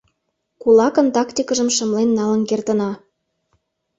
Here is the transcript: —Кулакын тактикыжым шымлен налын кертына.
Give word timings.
—Кулакын 0.61 1.07
тактикыжым 1.15 1.69
шымлен 1.75 2.09
налын 2.17 2.41
кертына. 2.49 2.91